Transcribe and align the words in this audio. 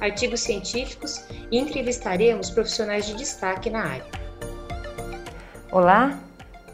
artigos 0.00 0.40
científicos 0.40 1.24
e 1.50 1.58
entrevistaremos 1.58 2.50
profissionais 2.50 3.06
de 3.06 3.14
destaque 3.14 3.70
na 3.70 3.84
área. 3.84 4.06
Olá, 5.72 6.18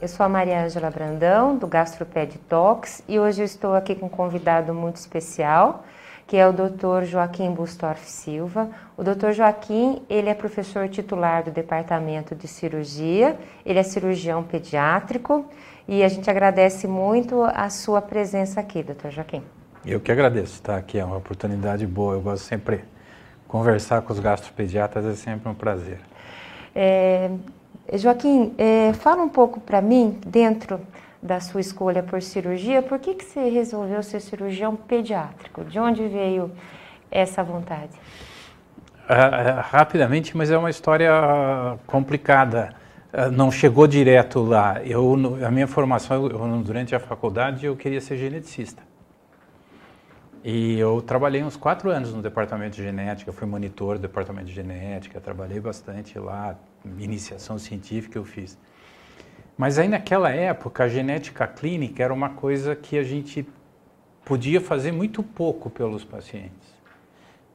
eu 0.01 0.09
sou 0.09 0.27
a 0.27 0.29
Maria 0.29 0.65
Ângela 0.65 0.91
Brandão, 0.91 1.57
do 1.57 1.67
Gastroped 1.67 2.39
Talks, 2.49 3.03
e 3.09 3.19
hoje 3.19 3.43
eu 3.43 3.47
estou 3.47 3.75
aqui 3.75 3.95
com 3.95 4.07
um 4.07 4.09
convidado 4.09 4.75
muito 4.75 4.97
especial, 4.97 5.85
que 6.27 6.37
é 6.37 6.49
o 6.49 6.53
Dr. 6.53 7.05
Joaquim 7.05 7.51
Bustorff 7.53 8.09
Silva. 8.09 8.71
O 8.97 9.03
Dr. 9.03 9.33
Joaquim, 9.33 10.03
ele 10.09 10.29
é 10.29 10.35
professor 10.35 10.89
titular 10.89 11.45
do 11.45 11.51
Departamento 11.51 12.35
de 12.35 12.49
Cirurgia, 12.49 13.39
ele 13.65 13.79
é 13.79 13.83
cirurgião 13.83 14.43
pediátrico, 14.43 15.47
e 15.87 16.03
a 16.03 16.09
gente 16.09 16.31
agradece 16.31 16.87
muito 16.87 17.43
a 17.43 17.69
sua 17.71 18.01
presença 18.01 18.61
aqui, 18.61 18.83
doutor 18.83 19.11
Joaquim. 19.11 19.43
Eu 19.85 20.01
que 20.01 20.13
agradeço 20.13 20.55
estar 20.55 20.77
aqui, 20.77 20.99
é 20.99 21.05
uma 21.05 21.17
oportunidade 21.17 21.85
boa. 21.87 22.15
Eu 22.15 22.21
gosto 22.21 22.45
sempre 22.45 22.85
conversar 23.53 24.01
com 24.01 24.15
os 24.15 24.19
gastropediatras, 24.19 25.05
é 25.05 25.15
sempre 25.15 25.47
um 25.47 25.53
prazer. 25.55 25.99
É, 26.75 27.31
Joaquim, 27.93 28.55
é, 28.57 28.95
fala 28.95 29.23
um 29.23 29.29
pouco 29.29 29.61
para 29.61 29.83
mim, 29.83 30.19
dentro 30.27 30.81
da 31.23 31.39
sua 31.39 31.61
escolha 31.61 32.03
por 32.03 32.23
cirurgia, 32.23 32.81
por 32.81 32.99
que, 32.99 33.13
que 33.13 33.23
você 33.27 33.51
resolveu 33.51 34.03
ser 34.03 34.21
cirurgião 34.21 34.75
pediátrico? 34.75 35.65
De 35.65 35.79
onde 35.79 36.09
veio 36.09 36.51
essa 37.11 37.45
vontade? 37.45 37.93
Uh, 39.05 39.61
rapidamente, 39.61 40.35
mas 40.35 40.51
é 40.51 40.57
uma 40.57 40.71
história 40.71 41.13
complicada. 41.87 42.75
Ah, 43.13 43.29
não 43.29 43.51
chegou 43.51 43.87
direto 43.87 44.41
lá. 44.41 44.81
Eu, 44.83 45.15
a 45.47 45.51
minha 45.51 45.67
formação, 45.67 46.27
eu, 46.27 46.63
durante 46.63 46.95
a 46.95 47.01
faculdade, 47.01 47.67
eu 47.67 47.77
queria 47.77 48.01
ser 48.01 48.17
geneticista. 48.17 48.83
E 50.45 50.77
eu 50.77 51.01
trabalhei 51.01 51.43
uns 51.45 51.57
quatro 51.57 51.89
anos 51.89 52.13
no 52.13 52.21
departamento 52.21 52.75
de 52.75 52.83
genética, 52.83 53.33
fui 53.33 53.47
monitor 53.47 53.97
do 53.97 54.03
departamento 54.03 54.47
de 54.47 54.53
genética, 54.53 55.21
trabalhei 55.21 55.61
bastante 55.61 56.19
lá, 56.19 56.59
iniciação 56.99 57.59
científica 57.59 58.19
eu 58.19 58.25
fiz. 58.25 58.59
Mas 59.57 59.79
aí 59.79 59.87
naquela 59.87 60.31
época 60.31 60.83
a 60.83 60.89
genética 60.89 61.47
clínica 61.47 62.03
era 62.03 62.13
uma 62.13 62.31
coisa 62.31 62.75
que 62.75 62.99
a 62.99 63.05
gente 63.05 63.47
podia 64.25 64.61
fazer 64.61 64.91
muito 64.91 65.23
pouco 65.23 65.71
pelos 65.71 66.05
pacientes. 66.05 66.73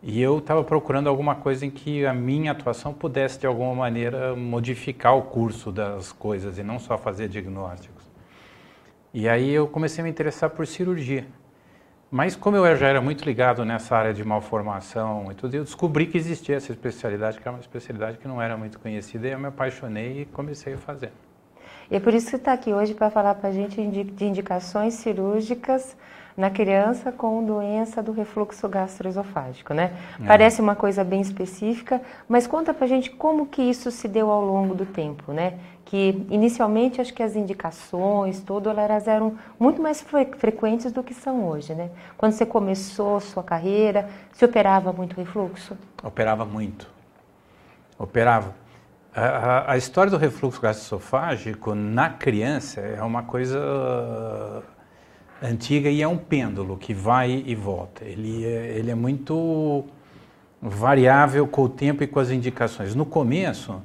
E 0.02 0.22
eu 0.22 0.38
estava 0.38 0.64
procurando 0.64 1.10
alguma 1.10 1.36
coisa 1.36 1.66
em 1.66 1.70
que 1.70 2.06
a 2.06 2.14
minha 2.14 2.54
atuação 2.54 2.94
pudesse, 2.94 3.40
de 3.40 3.48
alguma 3.48 3.76
maneira, 3.76 4.34
modificar 4.34 5.18
o 5.18 5.24
curso 5.24 5.74
das 5.74 6.14
coisas 6.14 6.58
e 6.58 6.64
não 6.64 6.80
só 6.80 6.98
fazer 6.98 7.28
diagnósticos. 7.28 8.06
E 9.14 9.28
aí 9.28 9.50
eu 9.50 9.68
comecei 9.68 10.02
a 10.02 10.06
me 10.06 10.10
interessar 10.10 10.52
por 10.52 10.66
cirurgia. 10.66 11.26
Mas 12.10 12.38
como 12.38 12.56
eu 12.56 12.76
já 12.78 12.88
era 12.88 13.02
muito 13.02 13.26
ligado 13.26 13.66
nessa 13.66 13.96
área 13.96 14.14
de 14.14 14.24
malformação 14.24 15.30
e 15.30 15.36
tudo, 15.36 15.56
eu 15.56 15.64
descobri 15.64 16.06
que 16.06 16.18
existia 16.18 16.56
essa 16.56 16.72
especialidade, 16.72 17.38
que 17.38 17.46
era 17.46 17.52
uma 17.52 17.60
especialidade 17.60 18.18
que 18.18 18.28
não 18.28 18.42
era 18.42 18.56
muito 18.56 18.80
conhecida, 18.80 19.28
e 19.28 19.32
eu 19.32 19.40
me 19.40 19.48
apaixonei 19.48 20.22
e 20.22 20.26
comecei 20.26 20.76
a 20.76 20.78
fazer. 20.78 21.12
E 21.92 21.96
é 21.96 22.00
por 22.00 22.14
isso 22.14 22.30
que 22.30 22.38
está 22.38 22.54
aqui 22.54 22.74
hoje 22.74 22.94
para 22.94 23.10
falar 23.10 23.36
para 23.36 23.50
a 23.50 23.52
gente 23.52 23.86
de 23.86 24.26
indicações 24.26 24.94
cirúrgicas 24.96 25.98
na 26.36 26.50
criança 26.50 27.12
com 27.12 27.44
doença 27.44 28.02
do 28.04 28.12
refluxo 28.12 28.70
gastroesofágico, 28.70 29.74
né? 29.74 29.92
É. 30.22 30.26
Parece 30.26 30.62
uma 30.62 30.76
coisa 30.76 31.04
bem 31.04 31.20
específica, 31.20 32.00
mas 32.30 32.46
conta 32.46 32.74
pra 32.74 32.86
gente 32.86 33.10
como 33.10 33.48
que 33.48 33.62
isso 33.62 33.90
se 33.90 34.08
deu 34.08 34.30
ao 34.30 34.46
longo 34.46 34.76
do 34.76 34.86
tempo, 34.86 35.34
né? 35.34 35.58
Que 35.88 36.26
inicialmente 36.30 37.00
acho 37.00 37.14
que 37.14 37.24
as 37.24 37.38
indicações, 37.38 38.42
tudo, 38.42 38.70
elas 38.70 39.08
eram 39.08 39.38
muito 39.58 39.82
mais 39.82 40.02
fre 40.02 40.26
frequentes 40.38 40.92
do 40.92 41.02
que 41.02 41.14
são 41.14 41.48
hoje, 41.48 41.74
né? 41.74 41.90
Quando 42.18 42.34
você 42.34 42.46
começou 42.46 43.22
sua 43.22 43.42
carreira, 43.42 44.10
se 44.34 44.44
operava 44.44 44.92
muito 44.92 45.16
refluxo? 45.16 45.78
Operava 46.04 46.44
muito. 46.44 46.90
Operava. 47.98 48.54
A, 49.16 49.22
a, 49.22 49.72
a 49.72 49.78
história 49.78 50.12
do 50.12 50.18
refluxo 50.18 50.60
gastroesofágico 50.60 51.74
na 51.74 52.10
criança 52.10 52.82
é 52.82 53.02
uma 53.02 53.24
coisa 53.24 54.64
antiga 55.42 55.90
e 55.90 56.02
é 56.02 56.08
um 56.08 56.18
pêndulo 56.18 56.76
que 56.76 56.94
vai 56.94 57.44
e 57.46 57.56
volta. 57.56 58.04
Ele 58.04 58.46
é, 58.46 58.78
ele 58.78 58.92
é 58.92 58.96
muito 58.96 59.86
variável 60.62 61.48
com 61.48 61.62
o 61.64 61.70
tempo 61.70 62.04
e 62.04 62.08
com 62.08 62.20
as 62.20 62.30
indicações. 62.30 62.94
No 62.94 63.06
começo, 63.06 63.82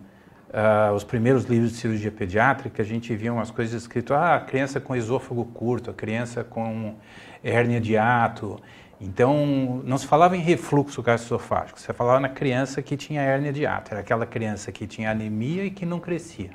uh, 0.52 0.92
os 0.94 1.02
primeiros 1.02 1.44
livros 1.44 1.72
de 1.72 1.78
cirurgia 1.78 2.12
pediátrica, 2.12 2.82
a 2.82 2.84
gente 2.84 3.14
via 3.16 3.32
umas 3.32 3.50
coisas 3.50 3.82
escritas, 3.82 4.16
ah, 4.16 4.36
a 4.36 4.40
criança 4.40 4.80
com 4.80 4.94
esôfago 4.94 5.44
curto, 5.46 5.90
a 5.90 5.94
criança 5.94 6.44
com 6.44 6.94
hérnia 7.42 7.80
de 7.80 7.96
ato. 7.96 8.60
Então, 9.00 9.82
não 9.84 9.98
se 9.98 10.06
falava 10.06 10.36
em 10.36 10.40
refluxo 10.40 11.02
gastroesofágico, 11.02 11.80
você 11.80 11.92
falava 11.92 12.20
na 12.20 12.28
criança 12.28 12.80
que 12.80 12.96
tinha 12.96 13.20
hérnia 13.20 13.52
de 13.52 13.66
ato. 13.66 13.90
Era 13.90 14.00
aquela 14.00 14.26
criança 14.26 14.70
que 14.70 14.86
tinha 14.86 15.10
anemia 15.10 15.64
e 15.64 15.70
que 15.70 15.84
não 15.84 15.98
crescia. 15.98 16.50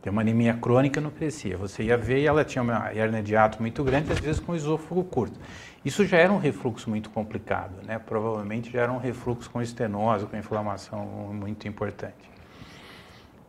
Tem 0.00 0.10
uma 0.10 0.22
anemia 0.22 0.54
crônica 0.54 1.00
não 1.00 1.10
crescia. 1.10 1.56
Você 1.56 1.84
ia 1.84 1.96
ver 1.96 2.20
e 2.20 2.26
ela 2.26 2.44
tinha 2.44 2.60
uma 2.60 2.92
hernia 2.92 3.22
de 3.22 3.36
ato 3.36 3.60
muito 3.60 3.84
grande, 3.84 4.10
às 4.10 4.18
vezes 4.18 4.40
com 4.40 4.52
esôfago 4.52 5.04
curto. 5.04 5.38
Isso 5.84 6.04
já 6.04 6.16
era 6.16 6.32
um 6.32 6.38
refluxo 6.38 6.90
muito 6.90 7.08
complicado, 7.10 7.74
né? 7.86 8.00
Provavelmente 8.00 8.72
já 8.72 8.80
era 8.80 8.92
um 8.92 8.98
refluxo 8.98 9.48
com 9.48 9.62
estenose, 9.62 10.26
com 10.26 10.36
inflamação 10.36 11.04
muito 11.32 11.68
importante. 11.68 12.31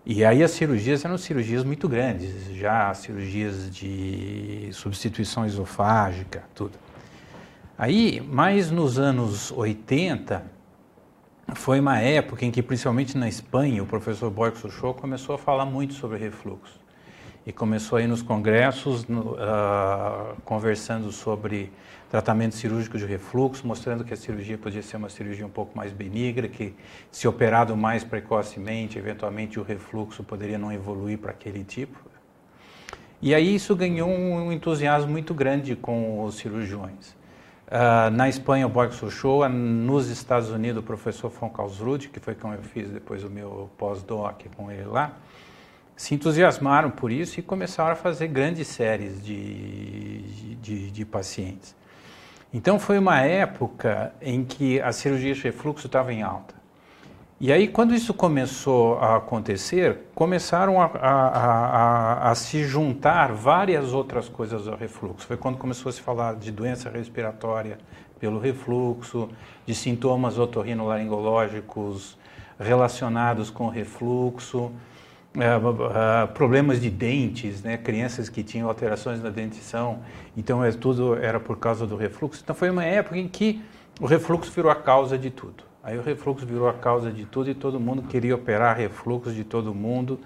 E 0.06 0.25
aí 0.25 0.44
as 0.44 0.52
cirurgias 0.52 1.06
eram 1.06 1.18
cirurgias 1.18 1.64
muito 1.64 1.88
grandes, 1.88 2.53
já 2.56 2.94
cirurgias 2.94 3.74
de 3.74 4.69
substituição 4.74 5.46
esofágica, 5.46 6.44
tudo. 6.53 6.78
Aí, 7.78 8.19
mais 8.19 8.69
nos 8.69 9.00
anos 9.00 9.50
80, 9.52 10.44
foi 11.56 11.80
uma 11.80 12.00
época 12.00 12.46
em 12.46 12.52
que, 12.52 12.62
principalmente 12.62 13.18
na 13.18 13.30
Espanha, 13.30 13.81
o 13.81 13.86
professor 13.86 14.30
Borges 14.30 14.59
Suchot 14.59 15.00
começou 15.00 15.36
a 15.36 15.38
falar 15.38 15.66
muito 15.66 15.94
sobre 15.94 16.18
refluxo. 16.18 16.83
E 17.46 17.52
começou 17.52 17.98
aí 17.98 18.08
nos 18.08 18.22
congressos, 18.22 19.06
no, 19.06 19.34
uh, 19.34 20.36
conversando 20.46 21.12
sobre 21.12 21.72
tratamento 22.09 22.56
cirúrgico 22.56 22.98
de 22.98 23.06
refluxo, 23.06 23.68
mostrando 23.68 24.04
que 24.04 24.14
a 24.14 24.18
cirurgia 24.18 24.58
podia 24.58 24.81
ser 24.81 24.98
uma 24.98 25.09
cirurgia 25.09 25.46
um 25.46 25.50
pouco 25.50 25.76
mais 25.76 25.92
benigna, 25.92 26.48
que 26.48 26.74
se 27.12 27.28
operado 27.28 27.76
mais 27.76 28.04
precocemente, 28.04 28.98
eventualmente 28.98 29.59
o 29.59 29.64
refluxo 29.64 30.24
poderia 30.24 30.58
não 30.58 30.72
evoluir 30.72 31.18
para 31.18 31.31
aquele 31.31 31.64
tipo. 31.64 31.98
E 33.22 33.34
aí 33.34 33.56
isso 33.56 33.75
ganhou 33.75 34.10
um 34.10 34.52
entusiasmo 34.52 35.12
muito 35.12 35.34
grande 35.34 35.75
com 35.75 36.24
os 36.24 36.36
cirurgiões. 36.36 37.16
Uh, 37.68 38.12
na 38.12 38.30
Espanha, 38.30 38.68
o 38.68 38.70
Borg 38.70 38.92
Show, 39.10 39.48
nos 39.50 40.08
Estados 40.10 40.50
Unidos, 40.50 40.84
o 40.84 40.86
professor 40.86 41.30
von 41.30 41.50
Karlsruhe, 41.50 42.10
que 42.10 42.20
foi 42.20 42.36
como 42.36 42.54
eu 42.54 42.62
fiz 42.62 42.90
depois 42.90 43.24
o 43.24 43.30
meu 43.30 43.70
pós-doc 43.78 44.44
com 44.56 44.70
ele 44.70 44.84
lá, 44.84 45.18
se 45.96 46.16
entusiasmaram 46.16 46.90
por 46.90 47.12
isso 47.12 47.40
e 47.40 47.44
começaram 47.44 47.92
a 47.92 47.96
fazer 47.96 48.28
grandes 48.28 48.68
séries 48.68 49.24
de, 49.24 50.22
de, 50.56 50.92
de 50.92 51.06
pacientes. 51.06 51.76
Então, 52.54 52.80
foi 52.80 53.00
uma 53.00 53.20
época 53.20 54.14
em 54.22 54.44
que 54.44 54.80
a 54.81 54.92
cirurgia 54.92 55.34
de 55.34 55.42
refluxo 55.42 55.88
estava 55.88 56.14
em 56.14 56.22
alta. 56.22 56.54
E 57.40 57.51
aí, 57.51 57.68
quando 57.68 57.94
isso 57.94 58.13
começou 58.13 58.98
a 59.00 59.18
acontecer, 59.18 60.01
começaram 60.16 60.80
a, 60.80 60.86
a, 60.86 61.28
a, 61.28 62.31
a, 62.31 62.36
se 62.36 62.63
juntar 62.63 63.34
várias 63.34 63.92
outras 63.92 64.30
coisas 64.30 64.68
ao 64.68 64.78
refluxo. 64.78 65.28
Foi 65.28 65.36
quando 65.36 65.57
começou 65.57 65.90
a 65.90 65.94
se 65.94 66.00
falar 66.00 66.36
de 66.36 66.51
doença 66.51 66.90
respiratória 66.90 67.80
pelo 68.19 68.40
refluxo, 68.40 69.28
de 69.66 69.75
sintomas 69.75 70.38
otorrinolaringológicos 70.38 72.18
relacionados 72.57 73.50
com 73.50 73.68
refluxo, 73.68 74.72
problemas 76.33 76.80
de 76.80 76.89
dentes, 76.89 77.63
né? 77.63 77.77
crianças 77.77 78.30
que 78.30 78.44
tinham 78.44 78.68
alterações 78.68 79.21
na 79.21 79.30
dentição, 79.30 80.00
então 80.38 80.63
é, 80.63 80.71
tudo 80.71 81.15
era 81.15 81.39
por 81.39 81.57
causa 81.57 81.88
do 81.88 81.95
refluxo. 81.95 82.41
Então, 82.44 82.56
foi 82.56 82.69
uma 82.69 82.83
época 82.83 83.18
em 83.18 83.27
que 83.27 83.62
o 84.00 84.06
refluxo 84.06 84.51
virou 84.51 84.71
a 84.71 84.75
causa 84.75 85.18
de 85.18 85.30
tudo. 85.30 85.63
Aí 85.83 85.97
o 85.97 86.01
refluxo 86.01 86.45
virou 86.45 86.69
a 86.69 86.74
causa 86.74 87.12
de 87.12 87.25
tudo 87.25 87.50
e 87.50 87.53
todo 87.53 87.80
mundo 87.80 88.03
queria 88.03 88.35
operar 88.35 88.77
refluxo 88.77 89.33
de 89.33 89.44
todo 89.44 89.74
mundo 89.74 90.19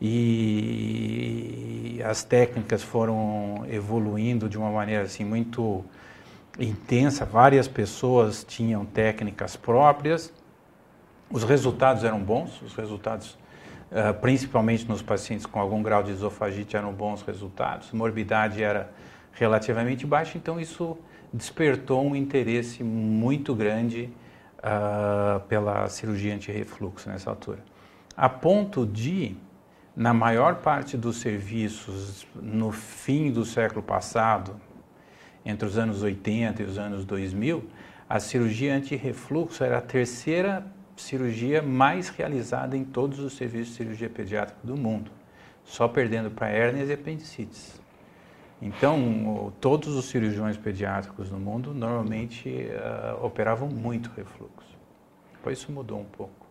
e 0.00 2.00
as 2.04 2.24
técnicas 2.24 2.82
foram 2.82 3.64
evoluindo 3.68 4.48
de 4.48 4.56
uma 4.56 4.70
maneira 4.70 5.02
assim 5.02 5.24
muito 5.24 5.84
intensa. 6.58 7.24
Várias 7.24 7.68
pessoas 7.68 8.42
tinham 8.42 8.84
técnicas 8.84 9.54
próprias. 9.54 10.32
Os 11.30 11.44
resultados 11.44 12.04
eram 12.04 12.18
bons, 12.18 12.60
os 12.62 12.74
resultados 12.74 13.38
uh, 13.92 14.14
principalmente 14.20 14.88
nos 14.88 15.02
pacientes 15.02 15.46
com 15.46 15.60
algum 15.60 15.82
grau 15.82 16.02
de 16.02 16.10
esofagite, 16.12 16.76
eram 16.76 16.92
bons 16.92 17.22
resultados. 17.22 17.92
Morbidade 17.92 18.62
era 18.62 18.90
relativamente 19.32 20.06
baixa, 20.06 20.36
então 20.36 20.58
isso 20.58 20.96
despertou 21.32 22.04
um 22.04 22.16
interesse 22.16 22.82
muito 22.82 23.54
grande 23.54 24.10
uh, 24.58 25.40
pela 25.40 25.88
cirurgia 25.88 26.34
anti-refluxo 26.34 27.08
nessa 27.08 27.30
altura. 27.30 27.58
A 28.16 28.28
ponto 28.28 28.86
de, 28.86 29.36
na 29.96 30.12
maior 30.12 30.56
parte 30.56 30.96
dos 30.96 31.16
serviços, 31.16 32.26
no 32.34 32.72
fim 32.72 33.30
do 33.30 33.44
século 33.44 33.82
passado, 33.82 34.60
entre 35.44 35.66
os 35.66 35.78
anos 35.78 36.02
80 36.02 36.62
e 36.62 36.64
os 36.66 36.78
anos 36.78 37.04
2000, 37.04 37.64
a 38.08 38.20
cirurgia 38.20 38.74
anti-refluxo 38.74 39.64
era 39.64 39.78
a 39.78 39.80
terceira 39.80 40.64
cirurgia 41.02 41.60
mais 41.60 42.08
realizada 42.08 42.76
em 42.76 42.84
todos 42.84 43.18
os 43.18 43.34
serviços 43.34 43.68
de 43.68 43.74
cirurgia 43.74 44.10
pediátrica 44.10 44.60
do 44.62 44.76
mundo, 44.76 45.10
só 45.64 45.88
perdendo 45.88 46.30
para 46.30 46.48
hérnias 46.48 46.88
e 46.88 46.92
apendicites. 46.92 47.80
Então, 48.60 49.52
todos 49.60 49.96
os 49.96 50.04
cirurgiões 50.04 50.56
pediátricos 50.56 51.30
no 51.30 51.38
mundo 51.38 51.74
normalmente 51.74 52.48
uh, 52.48 53.24
operavam 53.24 53.68
muito 53.68 54.10
refluxo. 54.16 54.78
Depois 55.32 55.58
isso 55.58 55.72
mudou 55.72 56.00
um 56.00 56.04
pouco. 56.04 56.41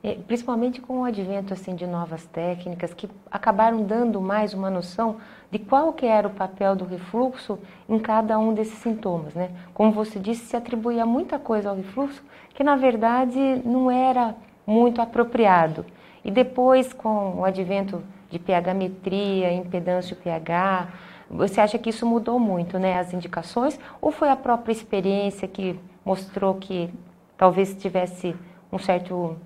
É, 0.00 0.14
principalmente 0.14 0.80
com 0.80 1.00
o 1.00 1.04
advento 1.04 1.52
assim 1.52 1.74
de 1.74 1.84
novas 1.84 2.24
técnicas 2.26 2.94
que 2.94 3.08
acabaram 3.28 3.82
dando 3.82 4.20
mais 4.20 4.54
uma 4.54 4.70
noção 4.70 5.16
de 5.50 5.58
qual 5.58 5.92
que 5.92 6.06
era 6.06 6.28
o 6.28 6.30
papel 6.30 6.76
do 6.76 6.84
refluxo 6.84 7.58
em 7.88 7.98
cada 7.98 8.38
um 8.38 8.54
desses 8.54 8.78
sintomas, 8.78 9.34
né? 9.34 9.50
Como 9.74 9.90
você 9.90 10.20
disse, 10.20 10.46
se 10.46 10.56
atribuía 10.56 11.04
muita 11.04 11.36
coisa 11.36 11.70
ao 11.70 11.76
refluxo 11.76 12.22
que 12.54 12.62
na 12.62 12.76
verdade 12.76 13.60
não 13.64 13.90
era 13.90 14.36
muito 14.64 15.02
apropriado. 15.02 15.84
E 16.24 16.30
depois 16.30 16.92
com 16.92 17.40
o 17.40 17.44
advento 17.44 18.00
de 18.30 18.38
pH-metria, 18.38 19.52
impedância 19.52 20.14
pH, 20.14 20.88
você 21.28 21.60
acha 21.60 21.76
que 21.76 21.90
isso 21.90 22.06
mudou 22.06 22.38
muito, 22.38 22.78
né, 22.78 23.00
as 23.00 23.12
indicações? 23.12 23.80
Ou 24.00 24.12
foi 24.12 24.28
a 24.28 24.36
própria 24.36 24.72
experiência 24.72 25.48
que 25.48 25.78
mostrou 26.04 26.54
que 26.54 26.88
talvez 27.36 27.74
tivesse 27.74 28.36
um 28.72 28.78
certo 28.78 29.36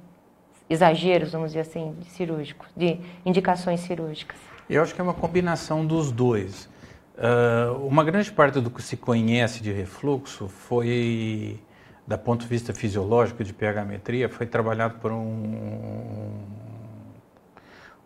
exageros, 0.73 1.33
vamos 1.33 1.53
dizer 1.53 1.61
assim, 1.61 1.95
de 1.99 2.11
cirúrgicos, 2.11 2.69
de 2.77 2.99
indicações 3.25 3.81
cirúrgicas? 3.81 4.39
Eu 4.69 4.83
acho 4.83 4.95
que 4.95 5.01
é 5.01 5.05
uma 5.05 5.15
combinação 5.15 5.85
dos 5.85 6.11
dois. 6.11 6.69
Uh, 7.17 7.87
uma 7.87 8.03
grande 8.03 8.33
parte 8.33 8.61
do 8.61 8.71
que 8.71 8.83
se 8.83 8.97
conhece 8.97 9.63
de 9.63 9.71
refluxo 9.71 10.49
foi, 10.49 11.61
da 12.07 12.17
ponto 12.17 12.43
de 12.43 12.49
vista 12.49 12.73
fisiológico 12.73 13.45
de 13.45 13.53
pH-metria, 13.53 14.29
foi 14.29 14.47
trabalhado 14.47 14.95
por 14.99 15.13
um, 15.13 16.33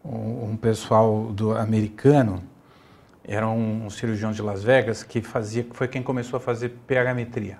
um, 0.04 0.50
um 0.50 0.56
pessoal 0.56 1.32
do 1.32 1.56
americano 1.56 2.42
era 3.28 3.48
um 3.48 3.90
cirurgião 3.90 4.30
de 4.30 4.40
Las 4.40 4.62
Vegas 4.62 5.02
que 5.02 5.20
fazia, 5.20 5.66
foi 5.72 5.88
quem 5.88 6.00
começou 6.00 6.36
a 6.36 6.40
fazer 6.40 6.68
pH-metria. 6.86 7.58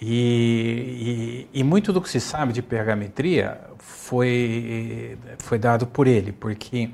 E, 0.00 1.46
e, 1.52 1.60
e, 1.60 1.64
muito 1.64 1.92
do 1.92 2.02
que 2.02 2.08
se 2.10 2.20
sabe 2.20 2.52
de 2.52 2.60
pH-metria 2.60 3.58
foi, 3.78 5.16
foi 5.38 5.58
dado 5.58 5.86
por 5.86 6.06
ele, 6.06 6.32
porque 6.32 6.90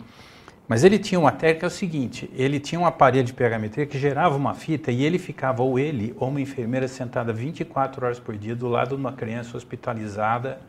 mas 0.69 0.85
ele 0.85 0.99
tinha 0.99 1.19
uma 1.19 1.33
técnica 1.33 1.67
é 1.67 1.69
o 1.69 1.71
seguinte, 1.71 2.31
ele 2.35 2.59
tinha 2.59 2.81
um 2.81 2.87
aparelho 2.87 3.27
de 3.27 3.35
pH-metria 3.35 3.85
que 3.85 3.99
gerava 3.99 4.37
uma 4.37 4.55
fita 4.55 4.91
e 4.91 5.05
ele 5.05 5.19
ficava, 5.19 5.63
ou 5.63 5.79
ele, 5.79 6.15
ou 6.17 6.29
uma 6.29 6.41
enfermeira 6.41 6.89
sentada 6.89 7.31
24 7.31 8.07
horas 8.07 8.19
por 8.19 8.37
dia 8.37 8.57
do 8.57 8.69
lado 8.69 8.91
de 8.91 8.95
uma 8.95 9.13
criança 9.13 9.57
hospitalizada, 9.57 10.61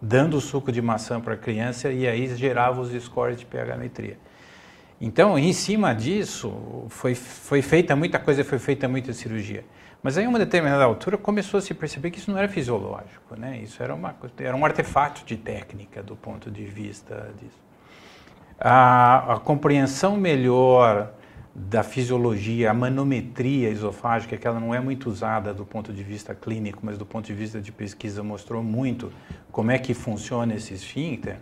dando 0.00 0.40
suco 0.40 0.70
de 0.70 0.80
maçã 0.80 1.20
para 1.20 1.34
a 1.34 1.36
criança 1.36 1.90
e 1.90 2.06
aí 2.06 2.32
gerava 2.36 2.80
os 2.80 2.90
scores 3.02 3.38
de 3.38 3.46
pH-metria. 3.46 4.18
Então, 5.00 5.38
em 5.38 5.52
cima 5.52 5.94
disso, 5.94 6.84
foi, 6.88 7.14
foi 7.14 7.62
feita 7.62 7.96
muita 7.96 8.18
coisa, 8.18 8.44
foi 8.44 8.58
feita 8.58 8.86
muita 8.86 9.12
cirurgia. 9.14 9.64
Mas 10.02 10.18
aí, 10.18 10.24
em 10.24 10.28
uma 10.28 10.38
determinada 10.38 10.84
altura, 10.84 11.16
começou 11.16 11.58
a 11.58 11.60
se 11.60 11.72
perceber 11.72 12.10
que 12.10 12.18
isso 12.18 12.30
não 12.30 12.38
era 12.38 12.48
fisiológico, 12.48 13.34
né? 13.38 13.60
Isso 13.62 13.82
era, 13.82 13.94
uma, 13.94 14.14
era 14.38 14.54
um 14.54 14.64
artefato 14.64 15.24
de 15.24 15.36
técnica 15.36 16.02
do 16.02 16.14
ponto 16.14 16.50
de 16.50 16.64
vista 16.64 17.30
disso. 17.40 17.58
A, 18.58 19.34
a 19.34 19.40
compreensão 19.40 20.18
melhor 20.18 21.12
da 21.54 21.82
fisiologia, 21.82 22.70
a 22.70 22.74
manometria 22.74 23.68
esofágica, 23.70 24.36
que 24.36 24.46
ela 24.46 24.60
não 24.60 24.74
é 24.74 24.80
muito 24.80 25.08
usada 25.10 25.52
do 25.52 25.64
ponto 25.64 25.92
de 25.92 26.02
vista 26.02 26.34
clínico, 26.34 26.80
mas 26.82 26.96
do 26.96 27.04
ponto 27.04 27.26
de 27.26 27.34
vista 27.34 27.60
de 27.60 27.72
pesquisa 27.72 28.22
mostrou 28.22 28.62
muito 28.62 29.12
como 29.50 29.70
é 29.70 29.78
que 29.78 29.92
funciona 29.92 30.54
esse 30.54 30.74
esfíncter, 30.74 31.38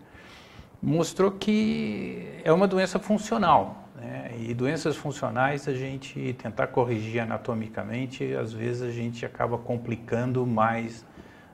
mostrou 0.83 1.31
que 1.33 2.41
é 2.45 2.53
uma 2.53 2.67
doença 2.67 2.99
funcional. 2.99 3.89
Né? 3.97 4.33
E 4.39 4.55
doenças 4.55 4.97
funcionais, 4.97 5.67
a 5.69 5.75
gente 5.75 6.33
tentar 6.35 6.69
corrigir 6.69 7.21
anatomicamente, 7.21 8.35
às 8.35 8.53
vezes 8.53 8.83
a 8.83 8.91
gente 8.91 9.27
acaba 9.27 9.59
complicando 9.59 10.47
mais 10.47 11.05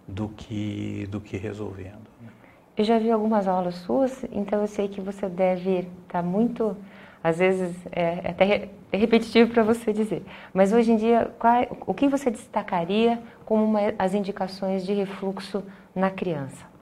do 0.07 0.29
que, 0.29 1.09
do 1.11 1.21
que 1.21 1.37
resolvendo. 1.37 2.05
Né? 2.21 2.29
Eu 2.77 2.85
já 2.85 2.99
vi 2.99 3.11
algumas 3.11 3.49
aulas 3.49 3.77
suas, 3.77 4.25
então 4.31 4.61
eu 4.61 4.67
sei 4.67 4.89
que 4.89 5.01
você 5.01 5.29
deve 5.29 5.89
estar 6.05 6.23
muito, 6.23 6.77
às 7.23 7.39
vezes 7.39 7.75
é, 7.91 8.21
é 8.25 8.31
até 8.31 8.69
repetitivo 8.93 9.51
para 9.51 9.63
você 9.63 9.93
dizer, 9.93 10.23
mas 10.53 10.73
hoje 10.73 10.93
em 10.93 10.97
dia, 10.97 11.33
qual, 11.39 11.65
o 11.87 11.95
que 11.95 12.09
você 12.09 12.31
destacaria 12.31 13.19
como 13.47 13.65
uma, 13.65 13.81
as 13.99 14.13
indicações 14.13 14.85
de 14.85 14.93
refluxo 14.93 15.63
na 15.95 16.11
criança? 16.11 16.74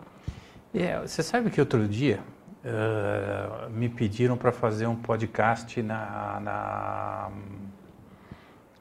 É, 0.74 0.98
você 1.00 1.22
sabe 1.22 1.50
que 1.50 1.60
outro 1.60 1.86
dia 1.86 2.20
uh, 2.64 3.68
me 3.68 3.90
pediram 3.90 4.38
para 4.38 4.50
fazer 4.50 4.86
um 4.86 4.96
podcast 4.96 5.82
na, 5.82 6.40
na, 6.40 7.30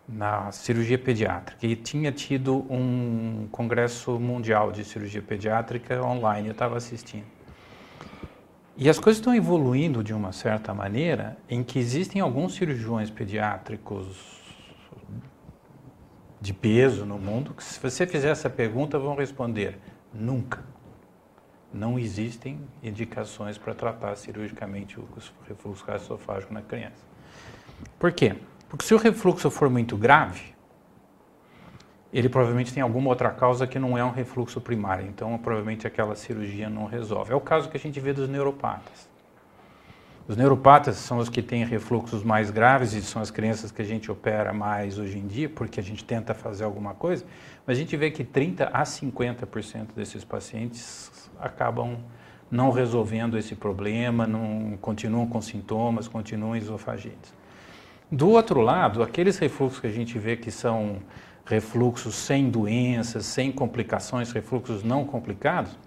na, 0.08 0.52
cirurgia 0.54 0.98
pediátrica 0.98 1.68
e 1.68 1.76
tinha 1.76 2.10
tido 2.10 2.66
um 2.72 3.46
congresso 3.52 4.18
mundial 4.18 4.72
de 4.72 4.86
cirurgia 4.86 5.22
pediátrica 5.22 6.02
online, 6.02 6.48
eu 6.48 6.54
estava 6.54 6.78
assistindo. 6.78 7.26
E 8.78 8.90
as 8.90 8.98
coisas 8.98 9.20
estão 9.20 9.36
evoluindo 9.36 10.02
de 10.02 10.14
uma 10.14 10.32
certa 10.32 10.74
maneira 10.74 11.38
em 11.50 11.62
que 11.62 11.78
existem 11.78 12.22
alguns 12.22 12.54
cirurgiões 12.54 13.10
pediátricos 13.10 14.40
de 16.40 16.54
peso 16.54 17.06
no 17.06 17.20
mundo 17.20 17.54
que 17.54 17.62
se 17.62 17.78
você 17.82 18.08
fizer 18.08 18.30
essa 18.30 18.50
pergunta 18.50 18.98
vão 18.98 19.14
responder 19.14 19.78
nunca 20.14 20.72
não 21.74 21.98
existem 21.98 22.60
indicações 22.84 23.58
para 23.58 23.74
tratar 23.74 24.16
cirurgicamente 24.16 25.00
o 25.00 25.08
refluxo 25.48 25.86
gastroesofágico 25.86 26.54
na 26.54 26.62
criança. 26.62 27.04
Por 27.98 28.12
quê? 28.12 28.36
Porque 28.70 28.86
se 28.86 28.94
o 28.94 28.98
refluxo 28.98 29.50
for 29.50 29.70
muito 29.70 29.98
grave, 29.98 30.54
ele 32.14 32.28
provavelmente 32.28 32.74
tem 32.74 32.84
alguma 32.84 33.10
outra 33.10 33.30
causa 33.32 33.66
que 33.66 33.80
não 33.80 33.98
é 33.98 34.04
um 34.04 34.12
refluxo 34.12 34.60
primário, 34.60 35.08
então 35.08 35.38
provavelmente 35.38 35.88
aquela 35.88 36.16
cirurgia 36.16 36.70
não 36.70 36.86
resolve. 36.86 37.32
É 37.32 37.36
o 37.36 37.42
caso 37.42 37.70
que 37.70 37.78
a 37.78 37.80
gente 37.80 38.00
vê 38.00 38.12
dos 38.14 38.28
neuropatas. 38.28 39.11
Os 40.28 40.38
neuropatas 40.38 40.98
são 40.98 41.18
os 41.18 41.30
que 41.30 41.42
têm 41.42 41.66
refluxos 41.66 42.24
mais 42.24 42.52
graves 42.52 42.94
e 42.94 43.02
são 43.02 43.22
as 43.22 43.32
crianças 43.32 43.72
que 43.72 43.82
a 43.82 43.86
gente 43.86 44.12
opera 44.12 44.54
mais 44.54 44.98
hoje 44.98 45.18
em 45.18 45.26
dia, 45.26 45.50
porque 45.50 45.80
a 45.80 45.84
gente 45.84 46.04
tenta 46.06 46.34
fazer 46.34 46.64
alguma 46.64 46.94
coisa, 46.94 47.26
mas 47.66 47.78
a 47.78 47.80
gente 47.80 47.98
vê 47.98 48.12
que 48.12 48.24
30 48.24 48.66
a 48.66 48.84
50% 48.84 49.94
desses 49.96 50.24
pacientes 50.24 51.12
acabam 51.40 51.98
não 52.52 52.70
resolvendo 52.70 53.38
esse 53.38 53.56
problema, 53.56 54.28
não 54.28 54.78
continuam 54.80 55.26
com 55.26 55.42
sintomas, 55.42 56.08
continuam 56.08 56.56
esofagites. 56.56 57.34
Do 58.12 58.30
outro 58.30 58.60
lado, 58.60 59.02
aqueles 59.02 59.38
refluxos 59.38 59.80
que 59.80 59.88
a 59.88 59.92
gente 59.92 60.20
vê 60.20 60.36
que 60.36 60.52
são 60.52 60.98
refluxos 61.46 62.14
sem 62.14 62.50
doenças, 62.50 63.26
sem 63.26 63.52
complicações, 63.52 64.32
refluxos 64.32 64.84
não 64.84 65.06
complicados, 65.06 65.78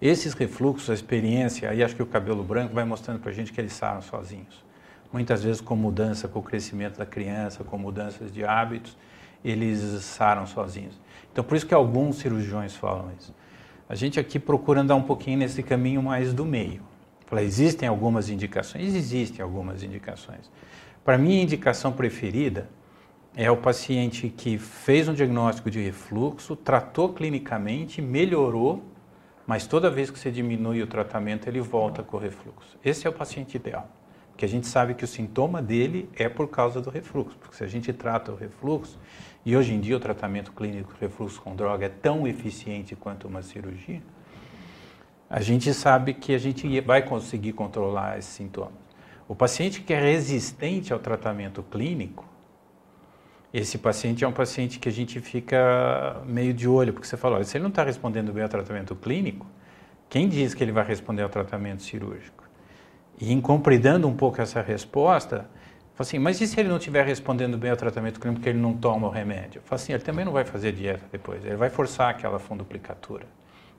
esses 0.00 0.32
refluxos, 0.32 0.88
a 0.88 0.94
experiência, 0.94 1.68
aí 1.68 1.82
acho 1.82 1.94
que 1.94 2.02
o 2.02 2.06
cabelo 2.06 2.42
branco 2.42 2.74
vai 2.74 2.84
mostrando 2.84 3.20
para 3.20 3.30
a 3.30 3.34
gente 3.34 3.52
que 3.52 3.60
eles 3.60 3.72
saram 3.72 4.00
sozinhos. 4.00 4.64
Muitas 5.12 5.42
vezes 5.42 5.60
com 5.60 5.76
mudança, 5.76 6.28
com 6.28 6.38
o 6.38 6.42
crescimento 6.42 6.98
da 6.98 7.04
criança, 7.04 7.64
com 7.64 7.76
mudanças 7.76 8.32
de 8.32 8.44
hábitos, 8.44 8.96
eles 9.44 9.80
saram 10.04 10.46
sozinhos. 10.46 10.98
Então, 11.32 11.44
por 11.44 11.56
isso 11.56 11.66
que 11.66 11.74
alguns 11.74 12.16
cirurgiões 12.16 12.74
falam 12.74 13.10
isso. 13.18 13.34
A 13.88 13.94
gente 13.94 14.20
aqui 14.20 14.38
procura 14.38 14.80
andar 14.80 14.94
um 14.94 15.02
pouquinho 15.02 15.38
nesse 15.38 15.62
caminho 15.62 16.02
mais 16.02 16.32
do 16.32 16.44
meio. 16.44 16.82
Fala, 17.26 17.42
existem 17.42 17.88
algumas 17.88 18.28
indicações? 18.28 18.94
Existem 18.94 19.42
algumas 19.42 19.82
indicações. 19.82 20.50
Para 21.04 21.18
mim, 21.18 21.40
a 21.40 21.42
indicação 21.42 21.92
preferida 21.92 22.68
é 23.36 23.50
o 23.50 23.56
paciente 23.56 24.28
que 24.28 24.58
fez 24.58 25.08
um 25.08 25.14
diagnóstico 25.14 25.70
de 25.70 25.80
refluxo, 25.80 26.56
tratou 26.56 27.12
clinicamente, 27.12 28.02
melhorou, 28.02 28.82
mas 29.50 29.66
toda 29.66 29.90
vez 29.90 30.12
que 30.12 30.16
você 30.16 30.30
diminui 30.30 30.80
o 30.80 30.86
tratamento, 30.86 31.48
ele 31.48 31.60
volta 31.60 32.04
com 32.04 32.16
o 32.16 32.20
refluxo. 32.20 32.78
Esse 32.84 33.08
é 33.08 33.10
o 33.10 33.12
paciente 33.12 33.56
ideal, 33.56 33.90
porque 34.30 34.44
a 34.44 34.48
gente 34.48 34.68
sabe 34.68 34.94
que 34.94 35.02
o 35.02 35.08
sintoma 35.08 35.60
dele 35.60 36.08
é 36.14 36.28
por 36.28 36.46
causa 36.46 36.80
do 36.80 36.88
refluxo, 36.88 37.36
porque 37.36 37.56
se 37.56 37.64
a 37.64 37.66
gente 37.66 37.92
trata 37.92 38.30
o 38.30 38.36
refluxo, 38.36 38.96
e 39.44 39.56
hoje 39.56 39.74
em 39.74 39.80
dia 39.80 39.96
o 39.96 39.98
tratamento 39.98 40.52
clínico 40.52 40.94
refluxo 41.00 41.42
com 41.42 41.56
droga 41.56 41.86
é 41.86 41.88
tão 41.88 42.28
eficiente 42.28 42.94
quanto 42.94 43.26
uma 43.26 43.42
cirurgia. 43.42 44.00
a 45.28 45.40
gente 45.40 45.74
sabe 45.74 46.14
que 46.14 46.32
a 46.32 46.38
gente 46.38 46.80
vai 46.82 47.02
conseguir 47.02 47.52
controlar 47.52 48.20
esses 48.20 48.32
sintomas. 48.32 48.78
O 49.26 49.34
paciente 49.34 49.80
que 49.80 49.92
é 49.92 50.00
resistente 50.00 50.92
ao 50.92 51.00
tratamento 51.00 51.60
clínico, 51.60 52.24
esse 53.52 53.78
paciente 53.78 54.24
é 54.24 54.28
um 54.28 54.32
paciente 54.32 54.78
que 54.78 54.88
a 54.88 54.92
gente 54.92 55.20
fica 55.20 56.22
meio 56.24 56.54
de 56.54 56.68
olho, 56.68 56.92
porque 56.92 57.06
você 57.06 57.16
falou, 57.16 57.42
se 57.42 57.56
ele 57.56 57.62
não 57.62 57.70
está 57.70 57.82
respondendo 57.82 58.32
bem 58.32 58.42
ao 58.42 58.48
tratamento 58.48 58.94
clínico, 58.94 59.46
quem 60.08 60.28
diz 60.28 60.54
que 60.54 60.62
ele 60.62 60.72
vai 60.72 60.84
responder 60.84 61.22
ao 61.22 61.28
tratamento 61.28 61.82
cirúrgico? 61.82 62.44
E 63.20 63.32
incompridando 63.32 64.06
um 64.08 64.16
pouco 64.16 64.40
essa 64.40 64.60
resposta, 64.62 65.48
assim, 65.98 66.18
mas 66.18 66.40
e 66.40 66.46
se 66.46 66.58
ele 66.58 66.68
não 66.68 66.78
estiver 66.78 67.04
respondendo 67.04 67.58
bem 67.58 67.70
ao 67.70 67.76
tratamento 67.76 68.18
clínico 68.18 68.40
porque 68.40 68.50
ele 68.50 68.58
não 68.58 68.72
toma 68.72 69.08
o 69.08 69.10
remédio? 69.10 69.60
Falo 69.64 69.80
assim, 69.80 69.92
ele 69.92 70.02
também 70.02 70.24
não 70.24 70.32
vai 70.32 70.44
fazer 70.44 70.72
dieta 70.72 71.04
depois, 71.10 71.44
ele 71.44 71.56
vai 71.56 71.70
forçar 71.70 72.08
aquela 72.08 72.38
funduplicatura. 72.38 73.26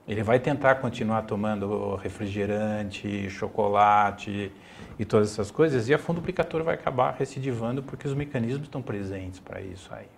Ele 0.06 0.22
vai 0.22 0.40
tentar 0.40 0.76
continuar 0.76 1.22
tomando 1.22 1.94
refrigerante, 1.96 3.30
chocolate 3.30 4.50
e 4.98 5.04
todas 5.04 5.32
essas 5.32 5.50
coisas, 5.50 5.88
e 5.88 5.94
a 5.94 5.98
funduplicatura 5.98 6.64
vai 6.64 6.74
acabar 6.74 7.14
recidivando 7.16 7.82
porque 7.82 8.06
os 8.06 8.14
mecanismos 8.14 8.64
estão 8.64 8.82
presentes 8.82 9.38
para 9.38 9.60
isso 9.60 9.92
aí. 9.94 10.08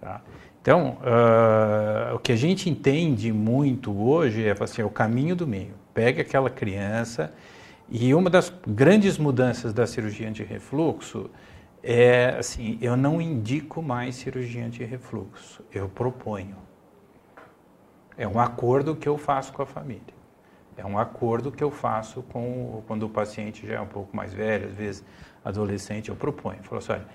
Tá? 0.00 0.20
Então, 0.60 0.98
uh, 1.00 2.14
o 2.14 2.18
que 2.18 2.32
a 2.32 2.36
gente 2.36 2.68
entende 2.68 3.32
muito 3.32 3.96
hoje 3.96 4.46
é 4.46 4.54
assim, 4.60 4.82
é 4.82 4.84
o 4.84 4.90
caminho 4.90 5.34
do 5.34 5.46
meio. 5.46 5.74
Pega 5.94 6.22
aquela 6.22 6.50
criança 6.50 7.32
e 7.88 8.12
uma 8.14 8.28
das 8.28 8.52
grandes 8.66 9.16
mudanças 9.16 9.72
da 9.72 9.86
cirurgia 9.86 10.28
anti-refluxo 10.28 11.30
é 11.82 12.36
assim, 12.38 12.78
eu 12.82 12.96
não 12.96 13.20
indico 13.20 13.80
mais 13.80 14.16
cirurgia 14.16 14.66
anti-refluxo, 14.66 15.64
eu 15.72 15.88
proponho. 15.88 16.67
É 18.18 18.26
um 18.26 18.40
acordo 18.40 18.96
que 18.96 19.08
eu 19.08 19.16
faço 19.16 19.52
com 19.52 19.62
a 19.62 19.66
família. 19.66 20.18
É 20.76 20.84
um 20.84 20.98
acordo 20.98 21.52
que 21.52 21.62
eu 21.62 21.70
faço 21.70 22.22
com 22.22 22.82
quando 22.86 23.04
o 23.04 23.08
paciente 23.08 23.64
já 23.64 23.74
é 23.74 23.80
um 23.80 23.86
pouco 23.86 24.14
mais 24.16 24.34
velho, 24.34 24.68
às 24.68 24.74
vezes 24.74 25.04
adolescente, 25.44 26.08
eu 26.08 26.16
proponho. 26.16 26.58
Falo 26.64 26.78
assim, 26.78 26.92
olha, 26.92 27.06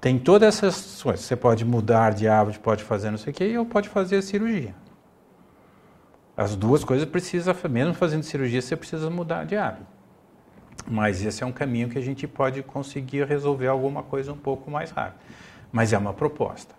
tem 0.00 0.18
todas 0.18 0.56
essas 0.56 1.02
coisas. 1.02 1.24
Você 1.24 1.36
pode 1.36 1.66
mudar 1.66 2.14
de 2.14 2.26
hábito, 2.26 2.60
pode 2.60 2.82
fazer 2.82 3.10
não 3.10 3.18
sei 3.18 3.30
o 3.30 3.36
quê, 3.36 3.58
ou 3.58 3.66
pode 3.66 3.90
fazer 3.90 4.16
a 4.16 4.22
cirurgia. 4.22 4.74
As 6.34 6.56
duas 6.56 6.82
coisas 6.82 7.06
precisa, 7.06 7.54
mesmo 7.68 7.92
fazendo 7.92 8.22
cirurgia, 8.22 8.62
você 8.62 8.76
precisa 8.76 9.10
mudar 9.10 9.44
de 9.44 9.56
hábito. 9.56 9.86
Mas 10.86 11.22
esse 11.22 11.42
é 11.42 11.46
um 11.46 11.52
caminho 11.52 11.90
que 11.90 11.98
a 11.98 12.02
gente 12.02 12.26
pode 12.26 12.62
conseguir 12.62 13.26
resolver 13.26 13.66
alguma 13.66 14.02
coisa 14.02 14.32
um 14.32 14.36
pouco 14.36 14.70
mais 14.70 14.90
rápido. 14.90 15.20
Mas 15.70 15.92
é 15.92 15.98
uma 15.98 16.14
proposta 16.14 16.74